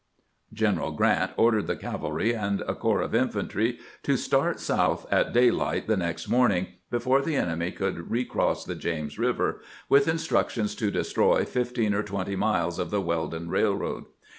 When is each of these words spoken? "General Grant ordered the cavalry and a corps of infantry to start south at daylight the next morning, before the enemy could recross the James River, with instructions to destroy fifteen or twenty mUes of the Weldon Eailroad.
"General 0.63 0.93
Grant 0.93 1.29
ordered 1.37 1.67
the 1.67 1.75
cavalry 1.75 2.33
and 2.33 2.61
a 2.61 2.73
corps 2.73 3.01
of 3.01 3.13
infantry 3.13 3.77
to 4.01 4.17
start 4.17 4.59
south 4.59 5.05
at 5.13 5.31
daylight 5.31 5.85
the 5.85 5.95
next 5.95 6.27
morning, 6.27 6.69
before 6.89 7.21
the 7.21 7.35
enemy 7.35 7.71
could 7.71 8.09
recross 8.09 8.65
the 8.65 8.73
James 8.73 9.19
River, 9.19 9.61
with 9.89 10.07
instructions 10.07 10.73
to 10.73 10.89
destroy 10.89 11.45
fifteen 11.45 11.93
or 11.93 12.01
twenty 12.01 12.35
mUes 12.35 12.79
of 12.79 12.89
the 12.89 12.99
Weldon 12.99 13.45
Eailroad. 13.49 14.05